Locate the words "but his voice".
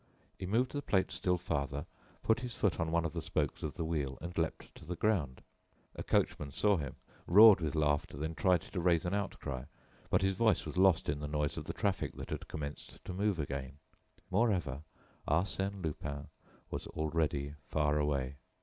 10.09-10.65